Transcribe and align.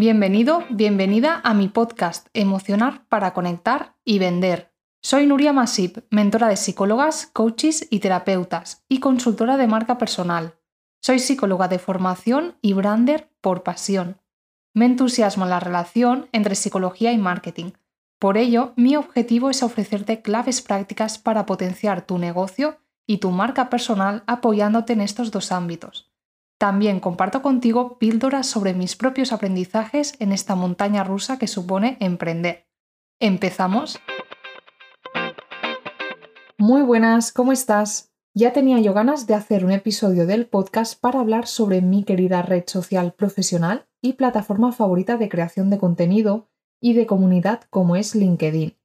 Bienvenido, 0.00 0.64
bienvenida 0.70 1.42
a 1.44 1.52
mi 1.52 1.68
podcast 1.68 2.28
Emocionar 2.32 3.06
para 3.10 3.34
conectar 3.34 3.96
y 4.02 4.18
vender. 4.18 4.72
Soy 5.02 5.26
Nuria 5.26 5.52
Masip, 5.52 5.98
mentora 6.08 6.48
de 6.48 6.56
psicólogas, 6.56 7.26
coaches 7.34 7.86
y 7.90 8.00
terapeutas 8.00 8.82
y 8.88 9.00
consultora 9.00 9.58
de 9.58 9.66
marca 9.66 9.98
personal. 9.98 10.54
Soy 11.02 11.18
psicóloga 11.18 11.68
de 11.68 11.78
formación 11.78 12.56
y 12.62 12.72
brander 12.72 13.30
por 13.42 13.62
pasión. 13.62 14.16
Me 14.72 14.86
entusiasma 14.86 15.44
la 15.44 15.60
relación 15.60 16.30
entre 16.32 16.54
psicología 16.54 17.12
y 17.12 17.18
marketing. 17.18 17.72
Por 18.18 18.38
ello, 18.38 18.72
mi 18.76 18.96
objetivo 18.96 19.50
es 19.50 19.62
ofrecerte 19.62 20.22
claves 20.22 20.62
prácticas 20.62 21.18
para 21.18 21.44
potenciar 21.44 22.06
tu 22.06 22.16
negocio 22.16 22.78
y 23.06 23.18
tu 23.18 23.32
marca 23.32 23.68
personal 23.68 24.24
apoyándote 24.26 24.94
en 24.94 25.02
estos 25.02 25.30
dos 25.30 25.52
ámbitos. 25.52 26.09
También 26.60 27.00
comparto 27.00 27.40
contigo 27.40 27.96
píldoras 27.96 28.46
sobre 28.46 28.74
mis 28.74 28.94
propios 28.94 29.32
aprendizajes 29.32 30.12
en 30.18 30.30
esta 30.30 30.56
montaña 30.56 31.04
rusa 31.04 31.38
que 31.38 31.46
supone 31.46 31.96
emprender. 32.00 32.68
¿Empezamos? 33.18 33.98
Muy 36.58 36.82
buenas, 36.82 37.32
¿cómo 37.32 37.52
estás? 37.52 38.12
Ya 38.34 38.52
tenía 38.52 38.78
yo 38.78 38.92
ganas 38.92 39.26
de 39.26 39.32
hacer 39.32 39.64
un 39.64 39.70
episodio 39.70 40.26
del 40.26 40.46
podcast 40.46 41.00
para 41.00 41.20
hablar 41.20 41.46
sobre 41.46 41.80
mi 41.80 42.04
querida 42.04 42.42
red 42.42 42.64
social 42.66 43.14
profesional 43.14 43.88
y 44.02 44.12
plataforma 44.12 44.70
favorita 44.70 45.16
de 45.16 45.30
creación 45.30 45.70
de 45.70 45.78
contenido 45.78 46.50
y 46.78 46.92
de 46.92 47.06
comunidad 47.06 47.62
como 47.70 47.96
es 47.96 48.14
LinkedIn. 48.14 48.76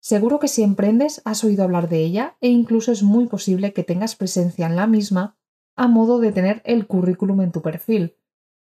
Seguro 0.00 0.40
que 0.40 0.48
si 0.48 0.64
emprendes 0.64 1.22
has 1.24 1.44
oído 1.44 1.62
hablar 1.62 1.88
de 1.88 2.00
ella 2.00 2.36
e 2.40 2.48
incluso 2.48 2.90
es 2.90 3.04
muy 3.04 3.28
posible 3.28 3.72
que 3.72 3.84
tengas 3.84 4.16
presencia 4.16 4.66
en 4.66 4.74
la 4.74 4.88
misma 4.88 5.38
a 5.76 5.88
modo 5.88 6.18
de 6.20 6.32
tener 6.32 6.62
el 6.64 6.86
currículum 6.86 7.40
en 7.40 7.52
tu 7.52 7.62
perfil, 7.62 8.16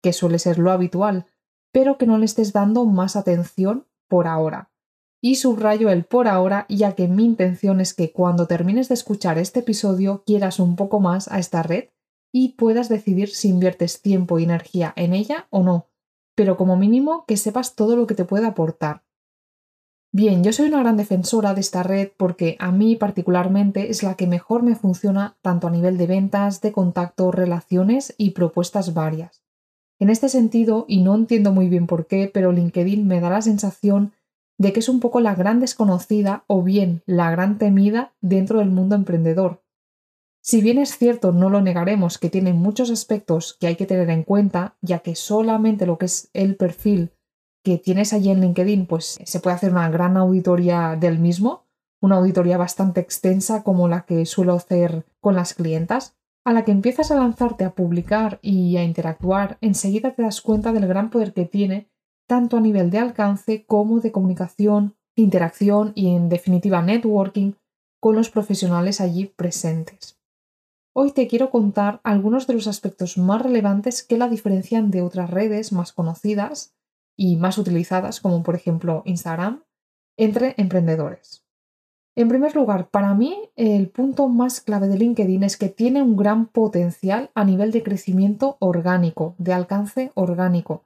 que 0.01 0.13
suele 0.13 0.39
ser 0.39 0.59
lo 0.59 0.71
habitual, 0.71 1.27
pero 1.71 1.97
que 1.97 2.07
no 2.07 2.17
le 2.17 2.25
estés 2.25 2.53
dando 2.53 2.85
más 2.85 3.15
atención 3.15 3.87
por 4.07 4.27
ahora. 4.27 4.71
Y 5.21 5.35
subrayo 5.35 5.89
el 5.89 6.03
por 6.03 6.27
ahora, 6.27 6.65
ya 6.69 6.93
que 6.93 7.07
mi 7.07 7.25
intención 7.25 7.81
es 7.81 7.93
que 7.93 8.11
cuando 8.11 8.47
termines 8.47 8.89
de 8.89 8.93
escuchar 8.93 9.37
este 9.37 9.61
episodio 9.61 10.23
quieras 10.25 10.59
un 10.59 10.75
poco 10.75 10.99
más 10.99 11.31
a 11.31 11.39
esta 11.39 11.63
red 11.63 11.85
y 12.31 12.49
puedas 12.49 12.89
decidir 12.89 13.29
si 13.29 13.49
inviertes 13.49 14.01
tiempo 14.01 14.37
y 14.37 14.43
energía 14.43 14.93
en 14.95 15.13
ella 15.13 15.47
o 15.49 15.63
no, 15.63 15.87
pero 16.35 16.57
como 16.57 16.75
mínimo 16.75 17.25
que 17.25 17.37
sepas 17.37 17.75
todo 17.75 17.95
lo 17.95 18.07
que 18.07 18.13
te 18.13 18.25
puede 18.25 18.45
aportar. 18.45 19.04
Bien, 20.17 20.45
yo 20.45 20.53
soy 20.53 20.69
una 20.69 20.79
gran 20.79 20.95
defensora 20.95 21.53
de 21.53 21.59
esta 21.59 21.83
red 21.83 22.07
porque 22.15 22.55
a 22.59 22.71
mí 22.71 22.95
particularmente 22.95 23.89
es 23.89 24.01
la 24.01 24.15
que 24.15 24.27
mejor 24.27 24.63
me 24.63 24.77
funciona 24.77 25.35
tanto 25.41 25.67
a 25.67 25.71
nivel 25.71 25.97
de 25.97 26.07
ventas, 26.07 26.61
de 26.61 26.71
contacto, 26.71 27.33
relaciones 27.33 28.15
y 28.17 28.29
propuestas 28.29 28.93
varias. 28.93 29.43
En 29.99 30.09
este 30.09 30.29
sentido, 30.29 30.85
y 30.87 31.01
no 31.01 31.15
entiendo 31.15 31.51
muy 31.51 31.67
bien 31.67 31.85
por 31.85 32.07
qué, 32.07 32.31
pero 32.33 32.53
LinkedIn 32.53 33.05
me 33.05 33.19
da 33.19 33.29
la 33.29 33.41
sensación 33.41 34.13
de 34.57 34.71
que 34.71 34.79
es 34.79 34.87
un 34.87 35.01
poco 35.01 35.19
la 35.19 35.35
gran 35.35 35.59
desconocida 35.59 36.45
o 36.47 36.63
bien 36.63 37.01
la 37.05 37.29
gran 37.29 37.57
temida 37.57 38.13
dentro 38.21 38.59
del 38.59 38.69
mundo 38.69 38.95
emprendedor. 38.95 39.63
Si 40.39 40.61
bien 40.61 40.77
es 40.77 40.97
cierto, 40.97 41.33
no 41.33 41.49
lo 41.49 41.59
negaremos, 41.59 42.19
que 42.19 42.29
tiene 42.29 42.53
muchos 42.53 42.89
aspectos 42.89 43.57
que 43.59 43.67
hay 43.67 43.75
que 43.75 43.85
tener 43.85 44.09
en 44.09 44.23
cuenta, 44.23 44.77
ya 44.79 44.99
que 44.99 45.13
solamente 45.13 45.85
lo 45.85 45.97
que 45.97 46.05
es 46.05 46.29
el 46.31 46.55
perfil 46.55 47.11
que 47.65 47.79
tienes 47.79 48.13
allí 48.13 48.29
en 48.29 48.41
LinkedIn, 48.41 48.85
pues 48.85 49.17
se 49.21 49.39
puede 49.39 49.55
hacer 49.55 49.71
una 49.71 49.89
gran 49.89 50.17
auditoría 50.17 50.95
del 50.95 51.17
mismo, 51.17 51.65
una 51.99 52.17
auditoría 52.17 52.59
bastante 52.59 53.01
extensa 53.01 53.63
como 53.63 53.87
la 53.87 54.05
que 54.05 54.27
suelo 54.27 54.53
hacer 54.53 55.03
con 55.19 55.35
las 55.35 55.55
clientas. 55.55 56.15
A 56.45 56.53
la 56.53 56.63
que 56.63 56.71
empiezas 56.71 57.09
a 57.09 57.15
lanzarte 57.15 57.65
a 57.65 57.73
publicar 57.73 58.37
y 58.43 58.77
a 58.77 58.83
interactuar, 58.83 59.57
enseguida 59.61 60.11
te 60.13 60.21
das 60.21 60.41
cuenta 60.41 60.73
del 60.73 60.85
gran 60.85 61.09
poder 61.09 61.33
que 61.33 61.45
tiene, 61.45 61.89
tanto 62.27 62.55
a 62.55 62.61
nivel 62.61 62.91
de 62.91 62.99
alcance 62.99 63.65
como 63.65 63.99
de 63.99 64.11
comunicación, 64.11 64.95
interacción 65.15 65.91
y 65.95 66.15
en 66.15 66.29
definitiva 66.29 66.83
networking 66.83 67.53
con 67.99 68.15
los 68.15 68.29
profesionales 68.29 69.01
allí 69.01 69.25
presentes. 69.25 70.19
Hoy 70.93 71.13
te 71.13 71.27
quiero 71.27 71.49
contar 71.49 71.99
algunos 72.03 72.45
de 72.45 72.53
los 72.53 72.67
aspectos 72.67 73.17
más 73.17 73.41
relevantes 73.41 74.03
que 74.03 74.19
la 74.19 74.29
diferencian 74.29 74.91
de 74.91 75.01
otras 75.01 75.31
redes 75.31 75.71
más 75.73 75.93
conocidas 75.93 76.74
y 77.15 77.37
más 77.37 77.57
utilizadas, 77.57 78.19
como 78.19 78.43
por 78.43 78.55
ejemplo 78.55 79.01
Instagram, 79.05 79.63
entre 80.17 80.55
emprendedores. 80.57 81.45
En 82.17 82.29
primer 82.29 82.55
lugar, 82.55 82.89
para 82.89 83.13
mí 83.13 83.49
el 83.57 83.89
punto 83.89 84.29
más 84.29 84.61
clave 84.61 84.87
de 84.87 84.97
LinkedIn 84.97 85.43
es 85.43 85.57
que 85.57 85.67
tiene 85.67 86.01
un 86.01 86.15
gran 86.15 86.47
potencial 86.47 87.29
a 87.35 87.43
nivel 87.43 87.71
de 87.71 87.83
crecimiento 87.83 88.55
orgánico, 88.59 89.35
de 89.37 89.51
alcance 89.51 90.11
orgánico. 90.15 90.85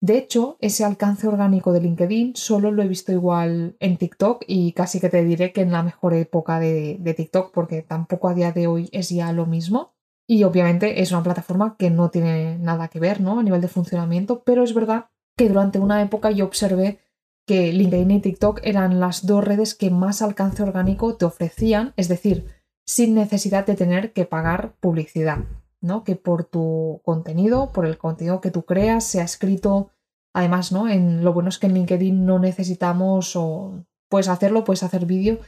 De 0.00 0.16
hecho, 0.16 0.56
ese 0.60 0.84
alcance 0.84 1.26
orgánico 1.26 1.72
de 1.72 1.80
LinkedIn 1.80 2.36
solo 2.36 2.70
lo 2.70 2.84
he 2.84 2.88
visto 2.88 3.10
igual 3.10 3.76
en 3.80 3.96
TikTok 3.96 4.44
y 4.46 4.70
casi 4.70 5.00
que 5.00 5.08
te 5.08 5.24
diré 5.24 5.52
que 5.52 5.62
en 5.62 5.72
la 5.72 5.82
mejor 5.82 6.14
época 6.14 6.60
de, 6.60 6.98
de 7.00 7.14
TikTok 7.14 7.52
porque 7.52 7.82
tampoco 7.82 8.28
a 8.28 8.34
día 8.34 8.52
de 8.52 8.68
hoy 8.68 8.88
es 8.92 9.08
ya 9.08 9.32
lo 9.32 9.46
mismo. 9.46 9.94
Y 10.28 10.44
obviamente 10.44 11.02
es 11.02 11.10
una 11.10 11.24
plataforma 11.24 11.76
que 11.76 11.90
no 11.90 12.10
tiene 12.10 12.56
nada 12.58 12.86
que 12.86 13.00
ver 13.00 13.20
¿no? 13.20 13.40
a 13.40 13.42
nivel 13.42 13.60
de 13.60 13.66
funcionamiento, 13.66 14.44
pero 14.44 14.62
es 14.62 14.74
verdad 14.74 15.06
que 15.38 15.48
durante 15.48 15.78
una 15.78 16.02
época 16.02 16.32
yo 16.32 16.44
observé 16.44 16.98
que 17.46 17.72
LinkedIn 17.72 18.10
y 18.10 18.20
TikTok 18.20 18.60
eran 18.64 19.00
las 19.00 19.24
dos 19.24 19.42
redes 19.42 19.74
que 19.74 19.88
más 19.88 20.20
alcance 20.20 20.62
orgánico 20.64 21.14
te 21.14 21.24
ofrecían, 21.24 21.94
es 21.96 22.08
decir, 22.08 22.46
sin 22.84 23.14
necesidad 23.14 23.64
de 23.64 23.76
tener 23.76 24.12
que 24.12 24.26
pagar 24.26 24.74
publicidad, 24.80 25.38
¿no? 25.80 26.02
Que 26.02 26.16
por 26.16 26.44
tu 26.44 27.00
contenido, 27.04 27.72
por 27.72 27.86
el 27.86 27.96
contenido 27.96 28.40
que 28.40 28.50
tú 28.50 28.64
creas, 28.64 29.04
sea 29.04 29.22
escrito, 29.22 29.90
además, 30.34 30.72
¿no? 30.72 30.88
En 30.88 31.24
lo 31.24 31.32
bueno 31.32 31.50
es 31.50 31.58
que 31.58 31.68
en 31.68 31.74
LinkedIn 31.74 32.26
no 32.26 32.40
necesitamos 32.40 33.36
o 33.36 33.84
puedes 34.10 34.28
hacerlo, 34.28 34.64
puedes 34.64 34.82
hacer 34.82 35.06
vídeo, 35.06 35.38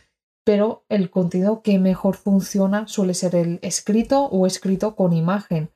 pero 0.45 0.85
el 0.89 1.11
contenido 1.11 1.63
que 1.63 1.81
mejor 1.81 2.15
funciona 2.15 2.87
suele 2.87 3.13
ser 3.13 3.35
el 3.35 3.59
escrito 3.61 4.27
o 4.27 4.47
escrito 4.47 4.95
con 4.95 5.13
imagen 5.13 5.71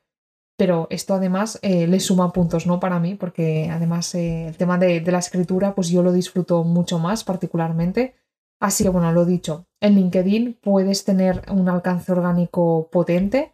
pero 0.57 0.87
esto 0.91 1.15
además 1.15 1.59
eh, 1.63 1.87
le 1.87 2.01
suma 2.01 2.33
puntos, 2.33 2.67
¿no? 2.67 2.79
Para 2.79 3.01
mí, 3.01 3.15
porque 3.15 3.69
además 3.71 4.15
eh, 4.15 4.49
el 4.49 4.57
tema 4.57 4.79
de, 4.79 5.01
de, 5.01 5.13
la 5.13 5.19
escritura, 5.19 5.75
pues 5.75 5.89
yo 5.89 6.03
lo 6.03 6.13
disfruto 6.13 6.63
mucho 6.65 6.99
más 6.99 7.25
particularmente. 7.25 8.15
Así 8.61 8.85
que 8.85 8.91
bueno, 8.91 9.13
lo 9.13 9.25
dicho, 9.25 9.67
en 9.81 9.97
LinkedIn 9.97 10.59
puedes 10.63 11.05
tener 11.05 11.43
un 11.51 11.69
alcance 11.69 12.13
orgánico 12.13 12.89
potente, 12.91 13.53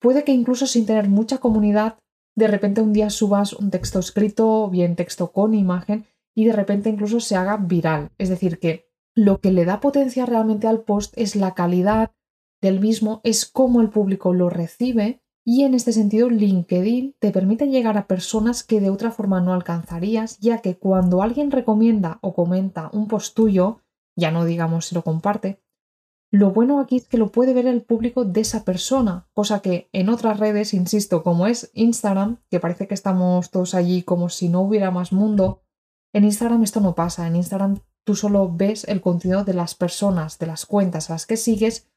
puede 0.00 0.24
que 0.24 0.32
incluso 0.32 0.66
sin 0.66 0.86
tener 0.86 1.08
mucha 1.08 1.38
comunidad, 1.38 1.98
de 2.34 2.48
repente 2.48 2.80
un 2.80 2.92
día 2.92 3.10
subas 3.10 3.52
un 3.52 3.70
texto 3.70 3.98
escrito, 3.98 4.68
bien 4.70 4.96
texto 4.96 5.32
con 5.32 5.54
imagen, 5.54 6.06
y 6.34 6.46
de 6.46 6.52
repente 6.52 6.88
incluso 6.88 7.20
se 7.20 7.36
haga 7.36 7.56
viral. 7.56 8.10
Es 8.16 8.30
decir, 8.30 8.58
que 8.58 8.88
lo 9.14 9.40
que 9.40 9.52
le 9.52 9.64
da 9.64 9.80
potencia 9.80 10.24
realmente 10.24 10.66
al 10.66 10.82
post 10.82 11.12
es 11.16 11.36
la 11.36 11.54
calidad 11.54 12.12
del 12.62 12.80
mismo, 12.80 13.20
es 13.22 13.44
cómo 13.44 13.80
el 13.80 13.90
público 13.90 14.32
lo 14.32 14.48
recibe 14.48 15.20
y 15.50 15.64
en 15.64 15.72
este 15.72 15.94
sentido, 15.94 16.28
LinkedIn 16.28 17.14
te 17.18 17.30
permite 17.30 17.68
llegar 17.68 17.96
a 17.96 18.06
personas 18.06 18.62
que 18.62 18.82
de 18.82 18.90
otra 18.90 19.10
forma 19.10 19.40
no 19.40 19.54
alcanzarías, 19.54 20.38
ya 20.40 20.58
que 20.58 20.76
cuando 20.76 21.22
alguien 21.22 21.50
recomienda 21.50 22.18
o 22.20 22.34
comenta 22.34 22.90
un 22.92 23.08
post 23.08 23.34
tuyo, 23.34 23.80
ya 24.14 24.30
no 24.30 24.44
digamos 24.44 24.84
si 24.84 24.94
lo 24.94 25.02
comparte, 25.02 25.62
lo 26.30 26.50
bueno 26.50 26.80
aquí 26.80 26.96
es 26.96 27.08
que 27.08 27.16
lo 27.16 27.32
puede 27.32 27.54
ver 27.54 27.66
el 27.66 27.80
público 27.80 28.26
de 28.26 28.42
esa 28.42 28.66
persona, 28.66 29.26
cosa 29.32 29.60
que 29.60 29.88
en 29.94 30.10
otras 30.10 30.38
redes, 30.38 30.74
insisto, 30.74 31.22
como 31.22 31.46
es 31.46 31.70
Instagram, 31.72 32.42
que 32.50 32.60
parece 32.60 32.86
que 32.86 32.92
estamos 32.92 33.50
todos 33.50 33.74
allí 33.74 34.02
como 34.02 34.28
si 34.28 34.50
no 34.50 34.60
hubiera 34.60 34.90
más 34.90 35.14
mundo, 35.14 35.62
en 36.12 36.24
Instagram 36.24 36.62
esto 36.62 36.80
no 36.80 36.94
pasa. 36.94 37.26
En 37.26 37.36
Instagram 37.36 37.78
tú 38.04 38.16
solo 38.16 38.54
ves 38.54 38.84
el 38.84 39.00
contenido 39.00 39.44
de 39.44 39.54
las 39.54 39.74
personas, 39.74 40.38
de 40.38 40.46
las 40.46 40.66
cuentas 40.66 41.08
a 41.08 41.14
las 41.14 41.24
que 41.24 41.38
sigues 41.38 41.87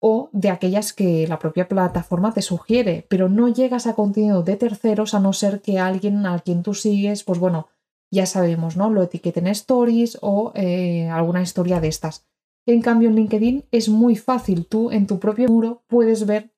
o 0.00 0.30
de 0.32 0.48
aquellas 0.48 0.92
que 0.92 1.26
la 1.28 1.38
propia 1.38 1.68
plataforma 1.68 2.32
te 2.32 2.42
sugiere, 2.42 3.06
pero 3.08 3.28
no 3.28 3.48
llegas 3.48 3.86
a 3.86 3.94
contenido 3.94 4.42
de 4.42 4.56
terceros 4.56 5.14
a 5.14 5.20
no 5.20 5.32
ser 5.32 5.60
que 5.60 5.78
alguien 5.78 6.26
a 6.26 6.38
quien 6.38 6.62
tú 6.62 6.74
sigues, 6.74 7.22
pues 7.22 7.38
bueno, 7.38 7.68
ya 8.10 8.26
sabemos, 8.26 8.76
¿no? 8.76 8.90
Lo 8.90 9.02
etiqueten 9.02 9.46
stories 9.46 10.18
o 10.22 10.52
eh, 10.54 11.08
alguna 11.10 11.42
historia 11.42 11.80
de 11.80 11.88
estas. 11.88 12.26
En 12.66 12.82
cambio, 12.82 13.08
en 13.08 13.16
LinkedIn 13.16 13.64
es 13.70 13.88
muy 13.88 14.16
fácil, 14.16 14.66
tú 14.66 14.90
en 14.90 15.06
tu 15.06 15.18
propio 15.18 15.48
muro 15.48 15.82
puedes 15.86 16.26
ver, 16.26 16.50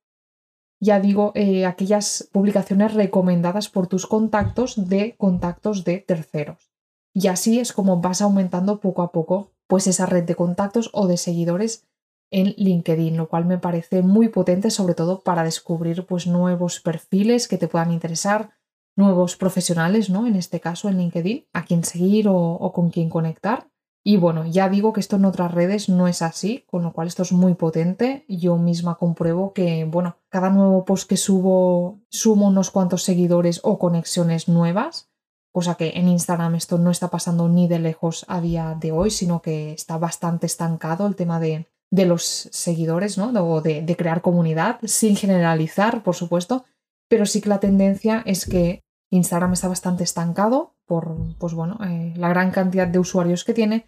ya 0.80 1.00
digo, 1.00 1.32
eh, 1.34 1.66
aquellas 1.66 2.28
publicaciones 2.32 2.94
recomendadas 2.94 3.68
por 3.68 3.86
tus 3.86 4.06
contactos 4.06 4.88
de 4.88 5.14
contactos 5.16 5.84
de 5.84 5.98
terceros. 5.98 6.72
Y 7.14 7.26
así 7.28 7.58
es 7.58 7.72
como 7.72 8.00
vas 8.00 8.22
aumentando 8.22 8.80
poco 8.80 9.02
a 9.02 9.12
poco 9.12 9.52
pues 9.66 9.86
esa 9.86 10.06
red 10.06 10.24
de 10.24 10.34
contactos 10.34 10.90
o 10.92 11.06
de 11.06 11.16
seguidores 11.16 11.86
en 12.32 12.54
LinkedIn, 12.56 13.16
lo 13.16 13.28
cual 13.28 13.44
me 13.44 13.58
parece 13.58 14.02
muy 14.02 14.28
potente, 14.28 14.70
sobre 14.70 14.94
todo 14.94 15.20
para 15.20 15.44
descubrir 15.44 16.06
pues, 16.06 16.26
nuevos 16.26 16.80
perfiles 16.80 17.46
que 17.46 17.58
te 17.58 17.68
puedan 17.68 17.92
interesar, 17.92 18.50
nuevos 18.96 19.36
profesionales, 19.36 20.10
¿no? 20.10 20.26
En 20.26 20.34
este 20.34 20.58
caso 20.58 20.88
en 20.88 20.98
LinkedIn, 20.98 21.46
a 21.52 21.64
quién 21.64 21.84
seguir 21.84 22.26
o, 22.28 22.72
con 22.74 22.90
quién 22.90 23.10
conectar. 23.10 23.68
Y 24.04 24.16
bueno, 24.16 24.44
ya 24.46 24.68
digo 24.68 24.92
que 24.92 25.00
esto 25.00 25.16
en 25.16 25.24
otras 25.24 25.52
redes 25.52 25.88
no 25.88 26.08
es 26.08 26.22
así, 26.22 26.64
con 26.66 26.82
lo 26.82 26.92
cual 26.92 27.06
esto 27.06 27.22
es 27.22 27.30
muy 27.30 27.54
potente. 27.54 28.24
Yo 28.28 28.56
misma 28.56 28.96
compruebo 28.96 29.52
que, 29.52 29.84
bueno, 29.84 30.16
cada 30.28 30.50
nuevo 30.50 30.84
post 30.84 31.08
que 31.08 31.16
subo 31.16 32.00
sumo 32.08 32.48
unos 32.48 32.70
cuantos 32.70 33.04
seguidores 33.04 33.60
o 33.62 33.78
conexiones 33.78 34.48
nuevas 34.48 35.12
cosa 35.52 35.74
que 35.74 35.92
en 35.96 36.08
Instagram 36.08 36.54
esto 36.54 36.78
no 36.78 36.90
está 36.90 37.08
pasando 37.08 37.48
ni 37.48 37.68
de 37.68 37.78
lejos 37.78 38.24
a 38.26 38.40
día 38.40 38.74
de 38.80 38.90
hoy, 38.90 39.10
sino 39.10 39.42
que 39.42 39.72
está 39.72 39.98
bastante 39.98 40.46
estancado 40.46 41.06
el 41.06 41.14
tema 41.14 41.38
de, 41.38 41.68
de 41.92 42.06
los 42.06 42.48
seguidores, 42.50 43.18
¿no? 43.18 43.28
O 43.28 43.60
de, 43.60 43.84
crear 43.96 44.22
comunidad, 44.22 44.80
sin 44.82 45.14
generalizar, 45.14 46.02
por 46.02 46.14
supuesto, 46.14 46.64
pero 47.06 47.26
sí 47.26 47.42
que 47.42 47.50
la 47.50 47.60
tendencia 47.60 48.22
es 48.24 48.46
que 48.46 48.82
Instagram 49.10 49.52
está 49.52 49.68
bastante 49.68 50.02
estancado 50.02 50.74
por, 50.86 51.14
pues 51.38 51.52
bueno, 51.52 51.78
eh, 51.84 52.14
la 52.16 52.30
gran 52.30 52.50
cantidad 52.50 52.88
de 52.88 52.98
usuarios 52.98 53.44
que 53.44 53.52
tiene. 53.52 53.84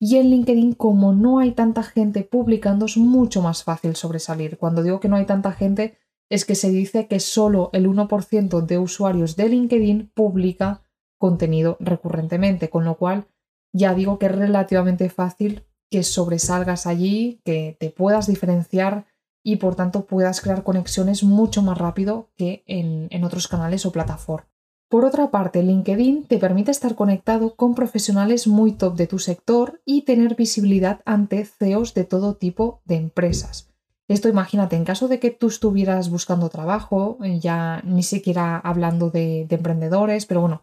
Y 0.00 0.16
en 0.16 0.30
LinkedIn, 0.30 0.72
como 0.72 1.12
no 1.12 1.40
hay 1.40 1.52
tanta 1.52 1.82
gente 1.82 2.24
publicando, 2.24 2.86
es 2.86 2.96
mucho 2.96 3.42
más 3.42 3.64
fácil 3.64 3.96
sobresalir. 3.96 4.56
Cuando 4.56 4.82
digo 4.82 4.98
que 4.98 5.08
no 5.08 5.16
hay 5.16 5.26
tanta 5.26 5.52
gente, 5.52 5.98
es 6.30 6.46
que 6.46 6.54
se 6.54 6.70
dice 6.70 7.06
que 7.06 7.20
solo 7.20 7.68
el 7.74 7.86
1% 7.86 8.62
de 8.62 8.78
usuarios 8.78 9.36
de 9.36 9.50
LinkedIn 9.50 10.10
publica 10.14 10.82
contenido 11.18 11.76
recurrentemente, 11.80 12.70
con 12.70 12.86
lo 12.86 12.96
cual 12.96 13.26
ya 13.74 13.92
digo 13.92 14.18
que 14.18 14.26
es 14.26 14.34
relativamente 14.34 15.10
fácil 15.10 15.66
que 15.92 16.02
sobresalgas 16.02 16.86
allí, 16.88 17.40
que 17.44 17.76
te 17.78 17.90
puedas 17.90 18.26
diferenciar 18.26 19.06
y 19.44 19.56
por 19.56 19.76
tanto 19.76 20.06
puedas 20.06 20.40
crear 20.40 20.64
conexiones 20.64 21.22
mucho 21.22 21.62
más 21.62 21.76
rápido 21.78 22.30
que 22.36 22.64
en, 22.66 23.08
en 23.10 23.24
otros 23.24 23.46
canales 23.46 23.84
o 23.86 23.92
plataformas. 23.92 24.48
Por 24.88 25.04
otra 25.04 25.30
parte, 25.30 25.62
LinkedIn 25.62 26.24
te 26.24 26.38
permite 26.38 26.70
estar 26.70 26.94
conectado 26.94 27.54
con 27.54 27.74
profesionales 27.74 28.46
muy 28.46 28.72
top 28.72 28.96
de 28.96 29.06
tu 29.06 29.18
sector 29.18 29.80
y 29.84 30.02
tener 30.02 30.34
visibilidad 30.34 31.00
ante 31.04 31.44
CEOs 31.44 31.94
de 31.94 32.04
todo 32.04 32.36
tipo 32.36 32.80
de 32.84 32.96
empresas. 32.96 33.70
Esto 34.08 34.28
imagínate, 34.28 34.76
en 34.76 34.84
caso 34.84 35.08
de 35.08 35.18
que 35.18 35.30
tú 35.30 35.48
estuvieras 35.48 36.10
buscando 36.10 36.48
trabajo, 36.48 37.18
ya 37.40 37.80
ni 37.84 38.02
siquiera 38.02 38.58
hablando 38.58 39.10
de 39.10 39.46
emprendedores, 39.48 40.26
pero 40.26 40.42
bueno, 40.42 40.62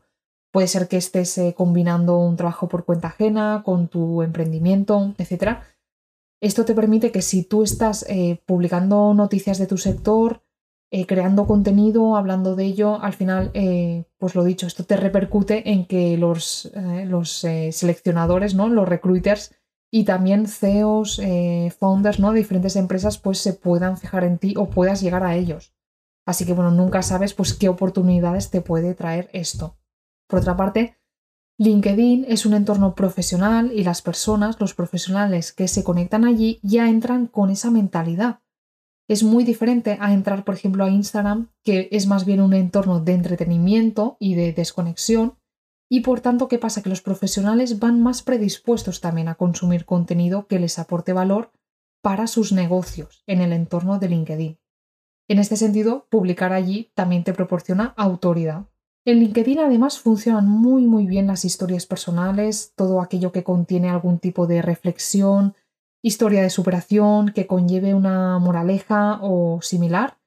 Puede 0.51 0.67
ser 0.67 0.87
que 0.87 0.97
estés 0.97 1.37
eh, 1.37 1.53
combinando 1.55 2.17
un 2.17 2.35
trabajo 2.35 2.67
por 2.67 2.83
cuenta 2.83 3.09
ajena 3.09 3.61
con 3.63 3.87
tu 3.87 4.23
emprendimiento, 4.23 5.13
etc. 5.19 5.59
Esto 6.41 6.65
te 6.65 6.73
permite 6.73 7.11
que 7.11 7.21
si 7.21 7.43
tú 7.43 7.61
estás 7.61 8.03
eh, 8.09 8.41
publicando 8.45 9.13
noticias 9.13 9.59
de 9.59 9.67
tu 9.67 9.77
sector, 9.77 10.41
eh, 10.91 11.05
creando 11.05 11.45
contenido, 11.45 12.15
hablando 12.15 12.55
de 12.55 12.65
ello, 12.65 12.99
al 12.99 13.13
final, 13.13 13.51
pues 14.17 14.33
lo 14.33 14.43
dicho, 14.43 14.65
esto 14.65 14.85
te 14.85 14.97
repercute 14.97 15.69
en 15.69 15.85
que 15.85 16.17
los, 16.17 16.71
los 17.05 17.29
seleccionadores, 17.29 18.55
¿no? 18.55 18.69
los 18.69 18.89
recruiters 18.89 19.53
y 19.91 20.05
también 20.05 20.47
CEOs, 20.47 21.21
founders 21.77 22.19
¿no? 22.19 22.31
de 22.31 22.39
diferentes 22.39 22.75
empresas, 22.75 23.19
pues 23.19 23.37
se 23.37 23.53
puedan 23.53 23.99
fijar 23.99 24.23
en 24.23 24.39
ti 24.39 24.55
o 24.57 24.71
puedas 24.71 25.01
llegar 25.01 25.23
a 25.23 25.35
ellos. 25.35 25.75
Así 26.25 26.43
que 26.47 26.53
bueno, 26.53 26.71
nunca 26.71 27.03
sabes 27.03 27.35
pues 27.35 27.53
qué 27.53 27.69
oportunidades 27.69 28.49
te 28.49 28.61
puede 28.61 28.95
traer 28.95 29.29
esto. 29.31 29.78
Por 30.29 30.39
otra 30.39 30.55
parte, 30.55 30.95
LinkedIn 31.57 32.25
es 32.29 32.45
un 32.45 32.53
entorno 32.53 32.93
profesional 32.93 33.71
y 33.73 33.83
las 33.83 34.01
personas, 34.01 34.61
los 34.61 34.75
profesionales 34.75 35.51
que 35.51 35.67
se 35.67 35.83
conectan 35.83 36.23
allí, 36.23 36.59
ya 36.61 36.87
entran 36.87 37.25
con 37.25 37.49
esa 37.49 37.71
mentalidad. 37.71 38.39
Es 39.09 39.23
muy 39.23 39.43
diferente 39.43 39.97
a 39.99 40.13
entrar, 40.13 40.45
por 40.45 40.53
ejemplo, 40.53 40.85
a 40.85 40.89
Instagram, 40.89 41.49
que 41.63 41.89
es 41.91 42.05
más 42.05 42.25
bien 42.25 42.41
un 42.41 42.53
entorno 42.53 42.99
de 42.99 43.13
entretenimiento 43.13 44.17
y 44.19 44.35
de 44.35 44.53
desconexión, 44.53 45.33
y 45.91 46.01
por 46.01 46.21
tanto, 46.21 46.47
¿qué 46.47 46.59
pasa? 46.59 46.83
Que 46.83 46.89
los 46.89 47.01
profesionales 47.01 47.79
van 47.79 47.99
más 47.99 48.21
predispuestos 48.21 49.01
también 49.01 49.27
a 49.27 49.35
consumir 49.35 49.85
contenido 49.85 50.45
que 50.45 50.59
les 50.59 50.77
aporte 50.77 51.11
valor 51.11 51.51
para 52.03 52.27
sus 52.27 52.51
negocios 52.51 53.23
en 53.25 53.41
el 53.41 53.51
entorno 53.51 53.97
de 53.97 54.09
LinkedIn. 54.09 54.59
En 55.27 55.39
este 55.39 55.57
sentido, 55.57 56.07
publicar 56.11 56.53
allí 56.53 56.91
también 56.93 57.23
te 57.23 57.33
proporciona 57.33 57.95
autoridad. 57.97 58.67
En 59.09 59.17
LinkedIn 59.21 59.57
además 59.57 59.97
funcionan 59.97 60.47
muy 60.47 60.85
muy 60.85 61.07
bien 61.07 61.25
las 61.25 61.43
historias 61.43 61.87
personales, 61.87 62.73
todo 62.75 63.01
aquello 63.01 63.31
que 63.31 63.43
contiene 63.43 63.89
algún 63.89 64.19
tipo 64.19 64.45
de 64.45 64.61
reflexión, 64.61 65.55
historia 66.03 66.43
de 66.43 66.51
superación, 66.51 67.29
que 67.29 67.47
conlleve 67.47 67.95
una 67.95 68.37
moraleja 68.37 69.17
o 69.23 69.63
similar. 69.63 70.19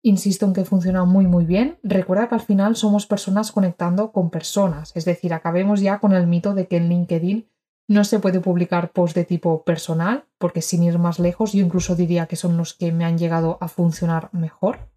Insisto 0.00 0.46
en 0.46 0.52
que 0.52 0.64
funciona 0.64 1.04
muy 1.04 1.26
muy 1.26 1.44
bien. 1.44 1.80
Recuerda 1.82 2.28
que 2.28 2.36
al 2.36 2.40
final 2.40 2.76
somos 2.76 3.08
personas 3.08 3.50
conectando 3.50 4.12
con 4.12 4.30
personas, 4.30 4.92
es 4.94 5.04
decir, 5.04 5.34
acabemos 5.34 5.80
ya 5.80 5.98
con 5.98 6.12
el 6.12 6.28
mito 6.28 6.54
de 6.54 6.68
que 6.68 6.76
en 6.76 6.90
LinkedIn 6.90 7.48
no 7.88 8.04
se 8.04 8.20
puede 8.20 8.38
publicar 8.38 8.92
post 8.92 9.16
de 9.16 9.24
tipo 9.24 9.64
personal, 9.64 10.24
porque 10.38 10.62
sin 10.62 10.84
ir 10.84 11.00
más 11.00 11.18
lejos 11.18 11.52
yo 11.52 11.64
incluso 11.64 11.96
diría 11.96 12.26
que 12.26 12.36
son 12.36 12.56
los 12.58 12.74
que 12.74 12.92
me 12.92 13.04
han 13.04 13.18
llegado 13.18 13.58
a 13.60 13.66
funcionar 13.66 14.28
mejor. 14.32 14.88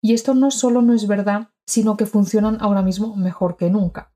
Y 0.00 0.14
esto 0.14 0.32
no 0.32 0.50
solo 0.50 0.80
no 0.80 0.94
es 0.94 1.06
verdad 1.06 1.50
sino 1.66 1.96
que 1.96 2.06
funcionan 2.06 2.58
ahora 2.60 2.82
mismo 2.82 3.16
mejor 3.16 3.56
que 3.56 3.70
nunca. 3.70 4.12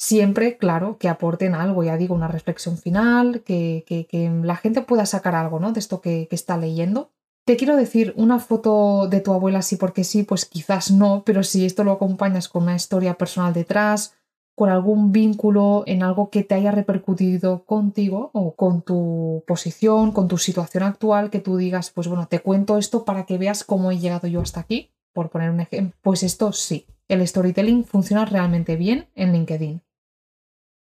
Siempre, 0.00 0.58
claro, 0.58 0.96
que 0.98 1.08
aporten 1.08 1.54
algo, 1.54 1.82
ya 1.82 1.96
digo, 1.96 2.14
una 2.14 2.28
reflexión 2.28 2.78
final, 2.78 3.42
que, 3.42 3.84
que, 3.86 4.30
la 4.42 4.56
gente 4.56 4.82
pueda 4.82 5.06
sacar 5.06 5.34
algo 5.34 5.58
¿no? 5.58 5.72
de 5.72 5.80
esto 5.80 6.00
que, 6.00 6.28
que 6.28 6.36
está 6.36 6.56
leyendo. 6.56 7.10
Te 7.44 7.56
quiero 7.56 7.76
decir, 7.76 8.14
una 8.16 8.38
foto 8.38 9.08
de 9.08 9.20
tu 9.20 9.32
abuela 9.32 9.62
sí 9.62 9.76
porque 9.76 10.04
sí, 10.04 10.22
pues 10.22 10.44
quizás 10.44 10.90
no, 10.90 11.22
pero 11.24 11.42
si 11.42 11.66
esto 11.66 11.82
lo 11.82 11.92
acompañas 11.92 12.48
con 12.48 12.64
una 12.64 12.76
historia 12.76 13.14
personal 13.14 13.52
detrás, 13.52 14.14
con 14.58 14.70
algún 14.70 15.12
vínculo 15.12 15.84
en 15.86 16.02
algo 16.02 16.30
que 16.30 16.42
te 16.42 16.56
haya 16.56 16.72
repercutido 16.72 17.64
contigo 17.64 18.30
o 18.34 18.56
con 18.56 18.82
tu 18.82 19.44
posición, 19.46 20.10
con 20.10 20.26
tu 20.26 20.36
situación 20.36 20.82
actual, 20.82 21.30
que 21.30 21.38
tú 21.38 21.56
digas, 21.56 21.90
pues 21.90 22.08
bueno, 22.08 22.26
te 22.26 22.40
cuento 22.40 22.76
esto 22.76 23.04
para 23.04 23.24
que 23.24 23.38
veas 23.38 23.62
cómo 23.62 23.92
he 23.92 23.98
llegado 23.98 24.26
yo 24.26 24.40
hasta 24.40 24.58
aquí, 24.58 24.90
por 25.18 25.30
poner 25.30 25.50
un 25.50 25.58
ejemplo, 25.58 25.98
pues 26.00 26.22
esto 26.22 26.52
sí, 26.52 26.86
el 27.08 27.26
storytelling 27.26 27.84
funciona 27.84 28.24
realmente 28.24 28.76
bien 28.76 29.08
en 29.16 29.32
LinkedIn. 29.32 29.82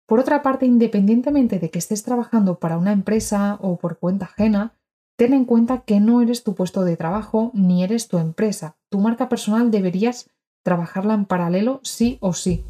Por 0.06 0.20
otra 0.20 0.40
parte, 0.40 0.66
independientemente 0.66 1.58
de 1.58 1.68
que 1.68 1.80
estés 1.80 2.04
trabajando 2.04 2.60
para 2.60 2.78
una 2.78 2.92
empresa 2.92 3.58
o 3.60 3.76
por 3.76 3.98
cuenta 3.98 4.26
ajena, 4.26 4.72
ten 5.16 5.34
en 5.34 5.46
cuenta 5.46 5.80
que 5.80 5.98
no 5.98 6.22
eres 6.22 6.44
tu 6.44 6.54
puesto 6.54 6.84
de 6.84 6.96
trabajo 6.96 7.50
ni 7.54 7.82
eres 7.82 8.06
tu 8.06 8.18
empresa. 8.18 8.76
Tu 8.88 9.00
marca 9.00 9.28
personal 9.28 9.72
deberías 9.72 10.30
trabajarla 10.62 11.14
en 11.14 11.24
paralelo 11.24 11.80
sí 11.82 12.16
o 12.20 12.32
sí. 12.32 12.64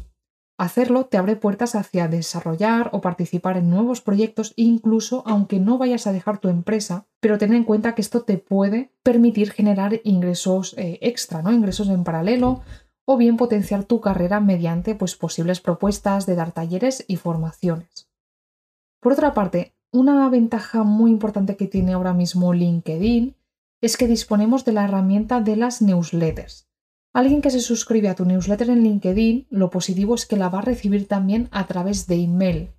Hacerlo 0.61 1.07
te 1.07 1.17
abre 1.17 1.35
puertas 1.35 1.73
hacia 1.73 2.07
desarrollar 2.07 2.91
o 2.93 3.01
participar 3.01 3.57
en 3.57 3.71
nuevos 3.71 4.01
proyectos 4.01 4.53
incluso 4.55 5.23
aunque 5.25 5.59
no 5.59 5.79
vayas 5.79 6.05
a 6.05 6.11
dejar 6.11 6.37
tu 6.37 6.49
empresa, 6.49 7.07
pero 7.19 7.39
ten 7.39 7.55
en 7.55 7.63
cuenta 7.63 7.95
que 7.95 8.03
esto 8.03 8.21
te 8.21 8.37
puede 8.37 8.91
permitir 9.01 9.49
generar 9.49 10.01
ingresos 10.03 10.75
eh, 10.77 10.99
extra, 11.01 11.41
¿no? 11.41 11.51
Ingresos 11.51 11.89
en 11.89 12.03
paralelo 12.03 12.61
o 13.05 13.17
bien 13.17 13.37
potenciar 13.37 13.85
tu 13.85 14.01
carrera 14.01 14.39
mediante 14.39 14.93
pues, 14.93 15.15
posibles 15.15 15.61
propuestas 15.61 16.27
de 16.27 16.35
dar 16.35 16.51
talleres 16.51 17.05
y 17.07 17.15
formaciones. 17.15 18.07
Por 18.99 19.13
otra 19.13 19.33
parte, 19.33 19.73
una 19.91 20.29
ventaja 20.29 20.83
muy 20.83 21.09
importante 21.09 21.57
que 21.57 21.65
tiene 21.65 21.93
ahora 21.93 22.13
mismo 22.13 22.53
LinkedIn 22.53 23.35
es 23.81 23.97
que 23.97 24.05
disponemos 24.05 24.63
de 24.63 24.73
la 24.73 24.83
herramienta 24.83 25.41
de 25.41 25.55
las 25.55 25.81
newsletters. 25.81 26.70
Alguien 27.13 27.41
que 27.41 27.51
se 27.51 27.59
suscribe 27.59 28.07
a 28.07 28.15
tu 28.15 28.23
newsletter 28.23 28.69
en 28.69 28.83
LinkedIn, 28.83 29.47
lo 29.49 29.69
positivo 29.69 30.15
es 30.15 30.25
que 30.25 30.37
la 30.37 30.47
va 30.47 30.59
a 30.59 30.63
recibir 30.63 31.09
también 31.09 31.49
a 31.51 31.67
través 31.67 32.07
de 32.07 32.15
email, 32.15 32.71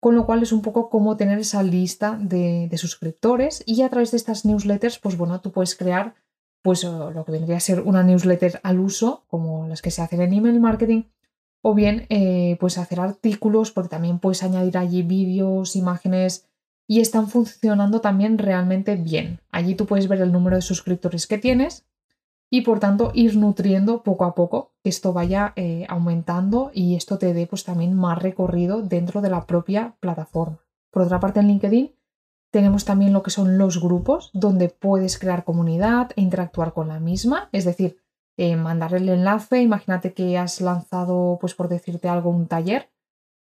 con 0.00 0.14
lo 0.14 0.26
cual 0.26 0.42
es 0.42 0.52
un 0.52 0.60
poco 0.60 0.90
como 0.90 1.16
tener 1.16 1.38
esa 1.38 1.62
lista 1.62 2.18
de, 2.20 2.70
suscriptores 2.76 3.62
y 3.64 3.80
a 3.80 3.88
través 3.88 4.10
de 4.10 4.18
estas 4.18 4.44
newsletters, 4.44 4.98
pues 4.98 5.16
bueno, 5.16 5.40
tú 5.40 5.50
puedes 5.50 5.74
crear 5.74 6.14
pues 6.62 6.84
lo 6.84 7.24
que 7.24 7.32
vendría 7.32 7.56
a 7.56 7.60
ser 7.60 7.80
una 7.80 8.02
newsletter 8.02 8.60
al 8.62 8.80
uso, 8.80 9.24
como 9.28 9.66
las 9.66 9.80
que 9.80 9.90
se 9.90 10.02
hacen 10.02 10.20
en 10.20 10.34
email 10.34 10.60
marketing, 10.60 11.04
o 11.62 11.74
bien 11.74 12.04
eh, 12.10 12.58
pues 12.60 12.76
hacer 12.76 13.00
artículos, 13.00 13.70
porque 13.70 13.88
también 13.88 14.18
puedes 14.18 14.42
añadir 14.42 14.76
allí 14.76 15.02
vídeos, 15.02 15.74
imágenes 15.74 16.46
y 16.86 17.00
están 17.00 17.28
funcionando 17.28 18.02
también 18.02 18.36
realmente 18.36 18.96
bien. 18.96 19.40
Allí 19.50 19.74
tú 19.74 19.86
puedes 19.86 20.06
ver 20.06 20.20
el 20.20 20.32
número 20.32 20.56
de 20.56 20.62
suscriptores 20.62 21.26
que 21.26 21.38
tienes 21.38 21.86
y 22.50 22.62
por 22.62 22.80
tanto 22.80 23.12
ir 23.14 23.36
nutriendo 23.36 24.02
poco 24.02 24.24
a 24.24 24.34
poco 24.34 24.72
que 24.82 24.90
esto 24.90 25.12
vaya 25.12 25.52
eh, 25.56 25.86
aumentando 25.88 26.70
y 26.74 26.96
esto 26.96 27.16
te 27.16 27.32
dé 27.32 27.46
pues 27.46 27.64
también 27.64 27.94
más 27.94 28.20
recorrido 28.20 28.82
dentro 28.82 29.22
de 29.22 29.30
la 29.30 29.46
propia 29.46 29.96
plataforma. 30.00 30.58
Por 30.90 31.02
otra 31.02 31.20
parte 31.20 31.40
en 31.40 31.46
LinkedIn 31.46 31.94
tenemos 32.50 32.84
también 32.84 33.12
lo 33.12 33.22
que 33.22 33.30
son 33.30 33.56
los 33.56 33.80
grupos 33.80 34.30
donde 34.34 34.68
puedes 34.68 35.18
crear 35.18 35.44
comunidad 35.44 36.10
e 36.16 36.20
interactuar 36.20 36.72
con 36.72 36.88
la 36.88 36.98
misma, 36.98 37.48
es 37.52 37.64
decir, 37.64 37.98
eh, 38.36 38.56
mandar 38.56 38.94
el 38.94 39.08
enlace, 39.08 39.62
imagínate 39.62 40.12
que 40.12 40.36
has 40.36 40.60
lanzado 40.60 41.38
pues 41.40 41.54
por 41.54 41.68
decirte 41.68 42.08
algo 42.08 42.30
un 42.30 42.48
taller, 42.48 42.90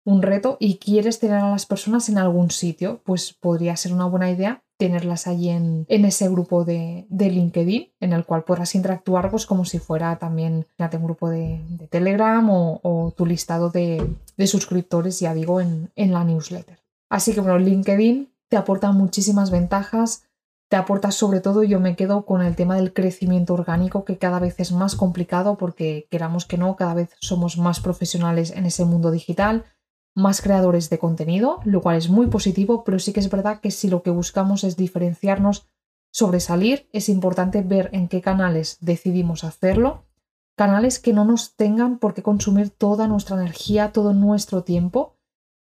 un 0.06 0.22
reto 0.22 0.56
y 0.60 0.78
quieres 0.78 1.18
tener 1.18 1.38
a 1.38 1.50
las 1.50 1.66
personas 1.66 2.08
en 2.08 2.16
algún 2.16 2.50
sitio, 2.50 3.02
pues 3.04 3.32
podría 3.34 3.76
ser 3.76 3.92
una 3.92 4.06
buena 4.06 4.30
idea 4.30 4.62
tenerlas 4.78 5.26
allí 5.26 5.48
en, 5.48 5.86
ese 5.88 6.28
grupo 6.28 6.64
de, 6.64 7.06
LinkedIn 7.10 7.92
en 7.98 8.12
el 8.12 8.24
cual 8.24 8.44
podrás 8.44 8.74
interactuar 8.74 9.30
pues, 9.30 9.46
como 9.46 9.64
si 9.64 9.78
fuera 9.78 10.16
también 10.18 10.66
un 10.78 11.02
grupo 11.02 11.28
de, 11.28 11.60
Telegram 11.90 12.46
o, 12.50 13.14
tu 13.16 13.26
listado 13.26 13.70
de, 13.70 14.16
suscriptores, 14.46 15.18
ya 15.18 15.34
digo, 15.34 15.60
en, 15.60 15.90
la 15.96 16.24
newsletter. 16.24 16.78
Así 17.08 17.32
que 17.32 17.40
bueno, 17.40 17.58
LinkedIn 17.58 18.30
te 18.48 18.56
aporta 18.56 18.92
muchísimas 18.92 19.50
ventajas 19.50 20.26
te 20.68 20.76
aporta 20.76 21.12
sobre 21.12 21.40
todo, 21.40 21.62
yo 21.62 21.78
me 21.78 21.94
quedo 21.94 22.26
con 22.26 22.42
el 22.42 22.56
tema 22.56 22.74
del 22.74 22.92
crecimiento 22.92 23.54
orgánico, 23.54 24.04
que 24.04 24.18
cada 24.18 24.40
vez 24.40 24.58
es 24.58 24.72
más 24.72 24.96
complicado 24.96 25.56
porque 25.56 26.08
queramos 26.10 26.44
que 26.44 26.58
no, 26.58 26.74
cada 26.74 26.94
vez 26.94 27.10
somos 27.20 27.56
más 27.56 27.78
profesionales 27.78 28.50
en 28.50 28.66
ese 28.66 28.84
mundo 28.84 29.12
digital, 29.12 29.64
más 30.16 30.40
creadores 30.40 30.88
de 30.88 30.98
contenido, 30.98 31.60
lo 31.64 31.82
cual 31.82 31.96
es 31.96 32.08
muy 32.08 32.26
positivo, 32.26 32.82
pero 32.84 32.98
sí 32.98 33.12
que 33.12 33.20
es 33.20 33.30
verdad 33.30 33.60
que 33.60 33.70
si 33.70 33.88
lo 33.88 34.02
que 34.02 34.10
buscamos 34.10 34.64
es 34.64 34.76
diferenciarnos, 34.76 35.68
sobresalir, 36.10 36.88
es 36.92 37.10
importante 37.10 37.60
ver 37.60 37.90
en 37.92 38.08
qué 38.08 38.22
canales 38.22 38.78
decidimos 38.80 39.44
hacerlo, 39.44 40.06
canales 40.56 40.98
que 40.98 41.12
no 41.12 41.26
nos 41.26 41.54
tengan 41.54 41.98
por 41.98 42.14
qué 42.14 42.22
consumir 42.22 42.70
toda 42.70 43.06
nuestra 43.06 43.36
energía, 43.36 43.92
todo 43.92 44.14
nuestro 44.14 44.64
tiempo, 44.64 45.18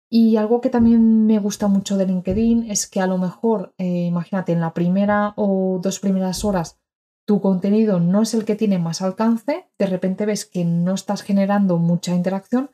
y 0.09 0.37
algo 0.37 0.61
que 0.61 0.71
también 0.71 1.27
me 1.27 1.41
gusta 1.41 1.67
mucho 1.67 1.97
de 1.97 2.07
LinkedIn 2.07 2.71
es 2.71 2.87
que 2.87 3.01
a 3.01 3.09
lo 3.09 3.19
mejor, 3.19 3.75
eh, 3.79 4.07
imagínate, 4.07 4.53
en 4.53 4.61
la 4.61 4.73
primera 4.73 5.35
o 5.37 5.81
dos 5.83 5.99
primeras 5.99 6.45
horas 6.45 6.79
tu 7.27 7.41
contenido 7.41 7.99
no 7.99 8.23
es 8.23 8.35
el 8.35 8.45
que 8.45 8.55
tiene 8.55 8.79
más 8.79 9.03
alcance, 9.03 9.69
de 9.79 9.87
repente 9.87 10.27
ves 10.27 10.45
que 10.45 10.65
no 10.65 10.95
estás 10.95 11.23
generando 11.23 11.79
mucha 11.79 12.15
interacción, 12.15 12.71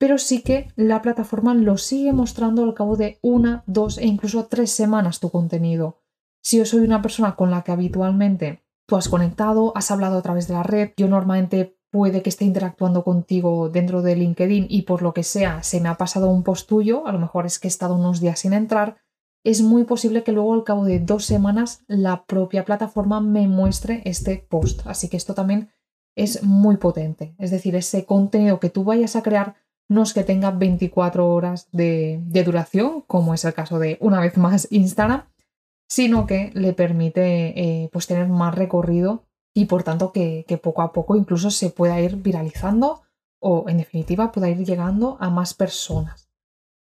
pero 0.00 0.16
sí 0.16 0.40
que 0.40 0.72
la 0.76 1.02
plataforma 1.02 1.52
lo 1.52 1.76
sigue 1.76 2.14
mostrando 2.14 2.64
al 2.64 2.72
cabo 2.72 2.96
de 2.96 3.18
una, 3.20 3.62
dos 3.66 3.98
e 3.98 4.06
incluso 4.06 4.46
tres 4.46 4.70
semanas 4.70 5.20
tu 5.20 5.28
contenido. 5.28 5.98
Si 6.42 6.56
yo 6.56 6.64
soy 6.64 6.80
una 6.80 7.02
persona 7.02 7.36
con 7.36 7.50
la 7.50 7.60
que 7.62 7.72
habitualmente 7.72 8.64
tú 8.88 8.96
has 8.96 9.10
conectado, 9.10 9.76
has 9.76 9.90
hablado 9.90 10.16
a 10.16 10.22
través 10.22 10.48
de 10.48 10.54
la 10.54 10.62
red, 10.62 10.92
yo 10.96 11.06
normalmente 11.06 11.76
puede 11.90 12.22
que 12.22 12.30
esté 12.30 12.46
interactuando 12.46 13.04
contigo 13.04 13.68
dentro 13.68 14.00
de 14.00 14.16
LinkedIn 14.16 14.68
y 14.70 14.82
por 14.82 15.02
lo 15.02 15.12
que 15.12 15.22
sea 15.22 15.62
se 15.62 15.82
me 15.82 15.90
ha 15.90 15.96
pasado 15.96 16.30
un 16.30 16.44
post 16.44 16.66
tuyo, 16.66 17.06
a 17.06 17.12
lo 17.12 17.18
mejor 17.18 17.44
es 17.44 17.58
que 17.58 17.68
he 17.68 17.74
estado 17.74 17.94
unos 17.94 18.20
días 18.20 18.38
sin 18.38 18.54
entrar, 18.54 18.96
es 19.44 19.60
muy 19.60 19.84
posible 19.84 20.22
que 20.22 20.32
luego 20.32 20.54
al 20.54 20.64
cabo 20.64 20.86
de 20.86 20.98
dos 20.98 21.26
semanas 21.26 21.84
la 21.88 22.24
propia 22.24 22.64
plataforma 22.64 23.20
me 23.20 23.48
muestre 23.48 24.00
este 24.06 24.46
post. 24.48 24.80
Así 24.86 25.10
que 25.10 25.18
esto 25.18 25.34
también 25.34 25.70
es 26.16 26.42
muy 26.42 26.78
potente. 26.78 27.34
Es 27.38 27.50
decir, 27.50 27.76
ese 27.76 28.06
contenido 28.06 28.60
que 28.60 28.70
tú 28.70 28.84
vayas 28.84 29.14
a 29.16 29.22
crear 29.22 29.56
no 29.90 30.04
es 30.04 30.14
que 30.14 30.22
tenga 30.22 30.52
24 30.52 31.28
horas 31.28 31.68
de, 31.72 32.22
duración, 32.44 33.02
como 33.08 33.34
es 33.34 33.44
el 33.44 33.52
caso 33.52 33.80
de 33.80 33.98
una 34.00 34.20
vez 34.20 34.36
más 34.36 34.68
Instagram, 34.70 35.24
sino 35.88 36.26
que 36.26 36.52
le 36.54 36.72
permite 36.72 37.60
eh, 37.60 37.90
pues 37.92 38.06
tener 38.06 38.28
más 38.28 38.54
recorrido 38.54 39.24
y 39.52 39.64
por 39.64 39.82
tanto 39.82 40.12
que, 40.12 40.44
poco 40.62 40.82
a 40.82 40.92
poco 40.92 41.16
incluso 41.16 41.50
se 41.50 41.70
pueda 41.70 42.00
ir 42.00 42.14
viralizando 42.14 43.02
o 43.40 43.64
en 43.68 43.78
definitiva 43.78 44.30
pueda 44.30 44.48
ir 44.48 44.64
llegando 44.64 45.16
a 45.18 45.28
más 45.28 45.54
personas. 45.54 46.28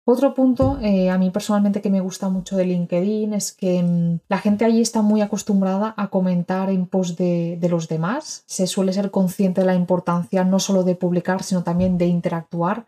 Otro 0.04 0.34
punto 0.34 0.78
eh, 0.82 1.08
a 1.08 1.16
mí 1.16 1.30
personalmente 1.30 1.80
que 1.80 1.90
me 1.90 2.00
gusta 2.00 2.28
mucho 2.28 2.56
de 2.56 2.64
LinkedIn 2.64 3.34
es 3.34 3.52
que 3.52 3.84
mm, 3.84 4.18
la 4.28 4.38
gente 4.38 4.64
allí 4.64 4.80
está 4.80 5.02
muy 5.02 5.20
acostumbrada 5.20 5.94
a 5.96 6.08
comentar 6.08 6.70
en 6.70 6.86
pos 6.86 7.16
de, 7.16 7.56
de, 7.60 7.68
los 7.68 7.88
demás. 7.88 8.42
Se 8.46 8.66
suele 8.66 8.92
ser 8.92 9.12
consciente 9.12 9.60
de 9.60 9.66
la 9.68 9.74
importancia 9.74 10.44
no 10.44 10.58
solo 10.58 10.82
de 10.82 10.96
publicar, 10.96 11.44
sino 11.44 11.62
también 11.62 11.98
de 11.98 12.06
interactuar 12.06 12.86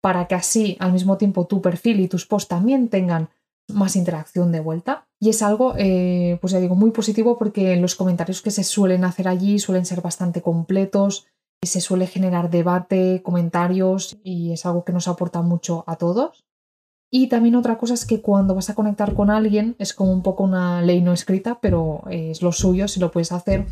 para 0.00 0.26
que 0.26 0.34
así 0.34 0.76
al 0.80 0.92
mismo 0.92 1.16
tiempo 1.18 1.46
tu 1.46 1.60
perfil 1.60 2.00
y 2.00 2.08
tus 2.08 2.26
posts 2.26 2.48
también 2.48 2.88
tengan 2.88 3.28
más 3.68 3.96
interacción 3.96 4.52
de 4.52 4.60
vuelta. 4.60 5.06
Y 5.20 5.28
es 5.28 5.42
algo, 5.42 5.74
eh, 5.76 6.38
pues 6.40 6.52
ya 6.52 6.60
digo, 6.60 6.74
muy 6.74 6.90
positivo 6.90 7.38
porque 7.38 7.76
los 7.76 7.94
comentarios 7.94 8.42
que 8.42 8.50
se 8.50 8.64
suelen 8.64 9.04
hacer 9.04 9.28
allí 9.28 9.58
suelen 9.58 9.86
ser 9.86 10.00
bastante 10.00 10.42
completos, 10.42 11.26
se 11.62 11.80
suele 11.80 12.06
generar 12.06 12.50
debate, 12.50 13.22
comentarios 13.22 14.18
y 14.24 14.52
es 14.52 14.64
algo 14.64 14.84
que 14.84 14.92
nos 14.92 15.08
aporta 15.08 15.42
mucho 15.42 15.84
a 15.86 15.96
todos. 15.96 16.44
Y 17.12 17.28
también 17.28 17.56
otra 17.56 17.76
cosa 17.76 17.94
es 17.94 18.06
que 18.06 18.22
cuando 18.22 18.54
vas 18.54 18.70
a 18.70 18.74
conectar 18.74 19.14
con 19.14 19.30
alguien 19.30 19.74
es 19.78 19.92
como 19.92 20.12
un 20.12 20.22
poco 20.22 20.44
una 20.44 20.80
ley 20.80 21.00
no 21.00 21.12
escrita, 21.12 21.58
pero 21.60 22.02
es 22.08 22.40
lo 22.40 22.52
suyo 22.52 22.86
si 22.86 23.00
lo 23.00 23.10
puedes 23.10 23.32
hacer, 23.32 23.66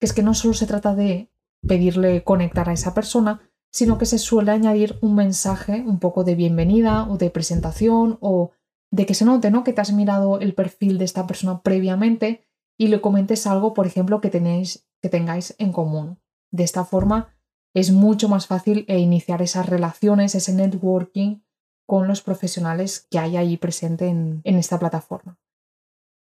que 0.00 0.06
es 0.06 0.12
que 0.12 0.24
no 0.24 0.34
solo 0.34 0.52
se 0.52 0.66
trata 0.66 0.94
de 0.94 1.30
pedirle 1.66 2.24
conectar 2.24 2.68
a 2.68 2.72
esa 2.72 2.92
persona, 2.92 3.40
sino 3.72 3.96
que 3.96 4.06
se 4.06 4.18
suele 4.18 4.50
añadir 4.50 4.98
un 5.00 5.14
mensaje 5.14 5.82
un 5.86 5.98
poco 5.98 6.24
de 6.24 6.34
bienvenida 6.34 7.08
o 7.08 7.16
de 7.16 7.30
presentación 7.30 8.18
o 8.20 8.52
de 8.90 9.06
que 9.06 9.14
se 9.14 9.24
note, 9.24 9.50
¿no? 9.50 9.64
Que 9.64 9.72
te 9.72 9.80
has 9.80 9.92
mirado 9.92 10.38
el 10.38 10.54
perfil 10.54 10.98
de 10.98 11.06
esta 11.06 11.26
persona 11.26 11.62
previamente 11.62 12.46
y 12.78 12.88
le 12.88 13.00
comentes 13.00 13.46
algo, 13.46 13.72
por 13.72 13.86
ejemplo, 13.86 14.20
que, 14.20 14.28
tenéis, 14.28 14.86
que 15.00 15.08
tengáis 15.08 15.54
en 15.58 15.72
común. 15.72 16.20
De 16.50 16.64
esta 16.64 16.84
forma 16.84 17.34
es 17.74 17.90
mucho 17.90 18.28
más 18.28 18.46
fácil 18.46 18.84
e 18.88 18.98
iniciar 18.98 19.40
esas 19.40 19.66
relaciones, 19.66 20.34
ese 20.34 20.52
networking 20.52 21.40
con 21.86 22.06
los 22.06 22.20
profesionales 22.20 23.06
que 23.10 23.18
hay 23.18 23.38
ahí 23.38 23.56
presente 23.56 24.08
en, 24.08 24.42
en 24.44 24.56
esta 24.56 24.78
plataforma. 24.78 25.38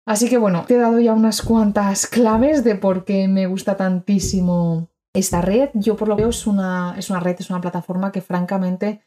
Así 0.06 0.30
que 0.30 0.38
bueno, 0.38 0.66
te 0.68 0.76
he 0.76 0.78
dado 0.78 1.00
ya 1.00 1.14
unas 1.14 1.42
cuantas 1.42 2.06
claves 2.08 2.64
de 2.64 2.76
por 2.76 3.04
qué 3.04 3.28
me 3.28 3.48
gusta 3.48 3.78
tantísimo 3.78 4.91
esta 5.14 5.42
red. 5.42 5.70
Yo 5.74 5.96
por 5.96 6.08
lo 6.08 6.16
que 6.16 6.24
veo 6.24 6.30
es 6.30 6.48
una, 6.48 6.96
es 6.98 7.10
una 7.10 7.20
red, 7.20 7.36
es 7.40 7.50
una 7.50 7.62
plataforma 7.62 8.12
que 8.12 8.22
francamente 8.22 9.02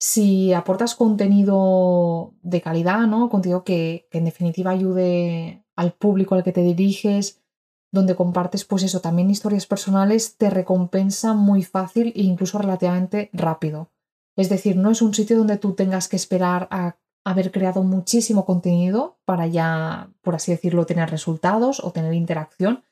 si 0.00 0.52
aportas 0.52 0.94
contenido 0.94 2.34
de 2.42 2.60
calidad, 2.60 3.06
¿no? 3.06 3.28
Contenido 3.28 3.64
que, 3.64 4.08
en 4.12 4.24
definitiva 4.24 4.70
ayude 4.70 5.64
al 5.74 5.92
público 5.92 6.34
al 6.34 6.44
que 6.44 6.52
te 6.52 6.62
diriges, 6.62 7.42
donde 7.90 8.14
compartes, 8.14 8.64
pues 8.64 8.82
eso, 8.82 9.00
también 9.00 9.30
historias 9.30 9.66
personales, 9.66 10.36
te 10.36 10.50
recompensa 10.50 11.34
muy 11.34 11.62
fácil 11.62 12.12
e 12.14 12.22
incluso 12.22 12.58
relativamente 12.58 13.30
rápido. 13.32 13.90
Es 14.36 14.48
decir, 14.48 14.76
no 14.76 14.90
es 14.90 15.02
un 15.02 15.14
sitio 15.14 15.38
donde 15.38 15.56
tú 15.56 15.72
tengas 15.72 16.06
que 16.06 16.16
esperar 16.16 16.68
a 16.70 16.96
haber 17.24 17.50
creado 17.50 17.82
muchísimo 17.82 18.44
contenido 18.44 19.18
para 19.24 19.46
ya, 19.46 20.10
por 20.22 20.36
así 20.36 20.52
decirlo, 20.52 20.86
tener 20.86 21.10
resultados 21.10 21.82
o 21.82 21.90
tener 21.90 22.14
interacción, 22.14 22.84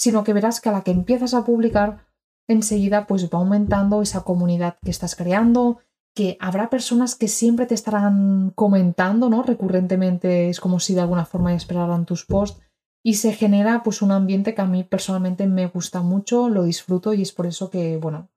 sino 0.00 0.24
que 0.24 0.32
verás 0.32 0.62
que 0.62 0.70
a 0.70 0.72
la 0.72 0.80
que 0.80 0.92
empiezas 0.92 1.34
a 1.34 1.44
publicar, 1.44 2.06
enseguida 2.48 3.06
pues 3.06 3.28
va 3.28 3.38
aumentando 3.38 4.00
esa 4.00 4.22
comunidad 4.22 4.78
que 4.82 4.90
estás 4.90 5.14
creando, 5.14 5.80
que 6.14 6.38
habrá 6.40 6.70
personas 6.70 7.14
que 7.14 7.28
siempre 7.28 7.66
te 7.66 7.74
estarán 7.74 8.50
comentando, 8.54 9.28
¿no? 9.28 9.42
Recurrentemente 9.42 10.48
es 10.48 10.58
como 10.58 10.80
si 10.80 10.94
de 10.94 11.02
alguna 11.02 11.26
forma 11.26 11.52
esperaran 11.52 12.06
tus 12.06 12.24
posts 12.24 12.62
y 13.04 13.14
se 13.14 13.34
genera 13.34 13.82
pues 13.82 14.00
un 14.00 14.10
ambiente 14.10 14.54
que 14.54 14.62
a 14.62 14.64
mí 14.64 14.84
personalmente 14.84 15.46
me 15.46 15.66
gusta 15.66 16.00
mucho, 16.00 16.48
lo 16.48 16.62
disfruto 16.62 17.12
y 17.12 17.20
es 17.20 17.32
por 17.32 17.46
eso 17.46 17.68
que, 17.68 17.98
bueno, 17.98 18.30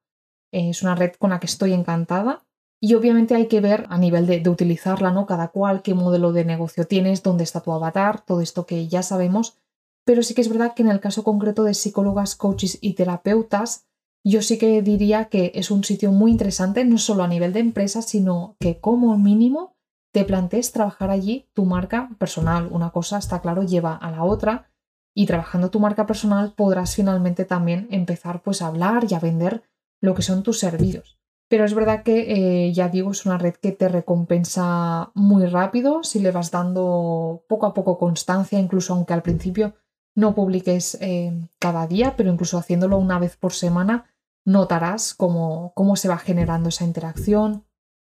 es 0.51 0.83
una 0.83 0.95
red 0.95 1.13
con 1.17 1.29
la 1.29 1.39
que 1.39 1.47
estoy 1.47 1.71
encantada. 1.71 2.43
Y 2.81 2.95
obviamente 2.95 3.35
hay 3.35 3.47
que 3.47 3.61
ver 3.61 3.85
a 3.87 3.97
nivel 3.97 4.27
de, 4.27 4.49
utilizarla, 4.49 5.11
¿no? 5.11 5.25
Cada 5.25 5.47
cual, 5.47 5.81
qué 5.81 5.93
modelo 5.93 6.33
de 6.33 6.43
negocio 6.43 6.85
tienes, 6.85 7.23
dónde 7.23 7.45
está 7.45 7.61
tu 7.61 7.71
avatar, 7.71 8.19
todo 8.25 8.41
esto 8.41 8.65
que 8.65 8.89
ya 8.89 9.01
sabemos. 9.01 9.62
Pero 10.05 10.23
sí 10.23 10.33
que 10.33 10.41
es 10.41 10.49
verdad 10.49 10.73
que 10.75 10.83
en 10.83 10.89
el 10.89 10.99
caso 10.99 11.23
concreto 11.23 11.63
de 11.63 11.73
psicólogas, 11.73 12.35
coaches 12.35 12.77
y 12.81 12.93
terapeutas, 12.93 13.87
yo 14.25 14.41
sí 14.41 14.57
que 14.57 14.81
diría 14.81 15.25
que 15.25 15.51
es 15.55 15.71
un 15.71 15.83
sitio 15.83 16.11
muy 16.11 16.31
interesante, 16.31 16.85
no 16.85 16.97
solo 16.97 17.23
a 17.23 17.27
nivel 17.27 17.53
de 17.53 17.59
empresa, 17.59 18.01
sino 18.01 18.55
que 18.59 18.79
como 18.79 19.17
mínimo 19.17 19.75
te 20.13 20.23
plantees 20.23 20.71
trabajar 20.71 21.09
allí 21.09 21.49
tu 21.53 21.65
marca 21.65 22.09
personal. 22.19 22.69
Una 22.71 22.91
cosa, 22.91 23.17
está 23.17 23.41
claro, 23.41 23.63
lleva 23.63 23.95
a 23.95 24.11
la 24.11 24.23
otra 24.23 24.69
y 25.15 25.25
trabajando 25.25 25.69
tu 25.69 25.79
marca 25.79 26.05
personal 26.05 26.53
podrás 26.55 26.95
finalmente 26.95 27.45
también 27.45 27.87
empezar 27.91 28.41
pues 28.41 28.61
a 28.61 28.67
hablar 28.67 29.05
y 29.09 29.13
a 29.13 29.19
vender 29.19 29.63
lo 30.01 30.15
que 30.15 30.21
son 30.21 30.43
tus 30.43 30.59
servicios. 30.59 31.19
Pero 31.49 31.65
es 31.65 31.73
verdad 31.73 32.03
que, 32.03 32.65
eh, 32.67 32.73
ya 32.73 32.89
digo, 32.89 33.11
es 33.11 33.25
una 33.25 33.37
red 33.37 33.53
que 33.55 33.71
te 33.71 33.87
recompensa 33.87 35.11
muy 35.13 35.45
rápido 35.45 36.03
si 36.03 36.19
le 36.19 36.31
vas 36.31 36.51
dando 36.51 37.43
poco 37.47 37.65
a 37.65 37.73
poco 37.73 37.97
constancia, 37.97 38.59
incluso 38.59 38.93
aunque 38.93 39.13
al 39.13 39.21
principio 39.21 39.75
no 40.15 40.35
publiques 40.35 40.97
eh, 41.01 41.33
cada 41.59 41.87
día, 41.87 42.15
pero 42.15 42.31
incluso 42.31 42.57
haciéndolo 42.57 42.97
una 42.97 43.19
vez 43.19 43.35
por 43.37 43.53
semana, 43.53 44.05
notarás 44.45 45.13
cómo, 45.13 45.71
cómo 45.75 45.95
se 45.95 46.07
va 46.07 46.17
generando 46.17 46.69
esa 46.69 46.83
interacción 46.83 47.65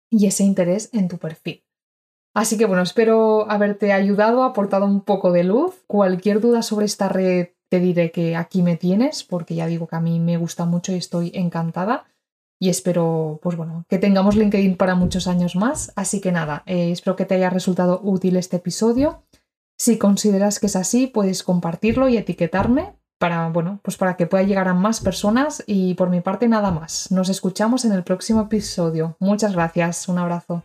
y 0.10 0.26
ese 0.26 0.44
interés 0.44 0.90
en 0.94 1.08
tu 1.08 1.18
perfil. 1.18 1.64
Así 2.34 2.58
que 2.58 2.66
bueno, 2.66 2.84
espero 2.84 3.50
haberte 3.52 3.92
ayudado, 3.92 4.44
aportado 4.44 4.86
un 4.86 5.02
poco 5.02 5.32
de 5.32 5.44
luz. 5.44 5.84
Cualquier 5.88 6.40
duda 6.40 6.62
sobre 6.62 6.86
esta 6.86 7.10
red 7.10 7.50
te 7.70 7.80
diré 7.80 8.12
que 8.12 8.36
aquí 8.36 8.62
me 8.62 8.78
tienes, 8.78 9.24
porque 9.24 9.56
ya 9.56 9.68
digo 9.68 9.88
que 9.88 9.96
a 9.96 10.02
mí 10.02 10.20
me 10.20 10.38
gusta 10.38 10.66
mucho 10.66 10.92
y 10.94 10.96
estoy 10.96 11.32
encantada. 11.34 12.06
Y 12.60 12.70
espero, 12.70 13.40
pues 13.42 13.58
bueno, 13.58 13.86
que 13.90 13.98
tengamos 13.98 14.36
LinkedIn 14.36 14.78
para 14.78 14.96
muchos 14.96 15.28
años 15.28 15.56
más. 15.56 15.92
Así 15.96 16.22
que 16.22 16.32
nada, 16.32 16.64
eh, 16.66 16.92
espero 16.92 17.16
que 17.16 17.26
te 17.26 17.36
haya 17.36 17.50
resultado 17.50 18.00
útil 18.04 18.38
este 18.38 18.58
episodio. 18.58 19.24
Si 19.84 19.98
consideras 19.98 20.60
que 20.60 20.68
es 20.68 20.76
así, 20.76 21.08
puedes 21.08 21.42
compartirlo 21.42 22.08
y 22.08 22.16
etiquetarme 22.16 22.94
para, 23.18 23.50
bueno, 23.50 23.80
pues 23.82 23.98
para 23.98 24.16
que 24.16 24.28
pueda 24.28 24.44
llegar 24.44 24.68
a 24.68 24.76
más 24.76 25.00
personas 25.02 25.64
y 25.66 25.96
por 25.96 26.12
mi 26.12 26.22
parte 26.22 26.48
nada 26.48 26.70
más. 26.70 27.12
Nos 27.12 27.30
escuchamos 27.30 27.84
en 27.84 27.92
el 27.92 28.04
próximo 28.04 28.42
episodio. 28.42 29.18
Muchas 29.20 29.54
gracias, 29.54 30.08
un 30.08 30.20
abrazo. 30.20 30.64